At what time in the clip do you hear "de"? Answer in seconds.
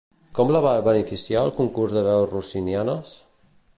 1.99-2.03